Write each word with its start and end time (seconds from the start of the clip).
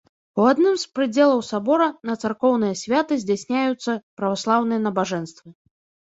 У 0.39 0.45
адным 0.51 0.75
з 0.83 0.85
прыдзелаў 0.99 1.41
сабора 1.49 1.89
на 2.09 2.15
царкоўныя 2.23 2.77
святы 2.83 3.13
здзяйсняюцца 3.23 3.91
праваслаўныя 4.23 4.79
набажэнствы. 4.87 5.47